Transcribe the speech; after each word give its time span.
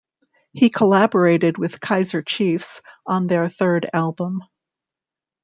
He 0.51 0.71
collaborated 0.71 1.59
with 1.59 1.79
Kaiser 1.79 2.23
Chiefs 2.23 2.81
on 3.05 3.27
their 3.27 3.47
third 3.49 3.87
album. 3.93 4.41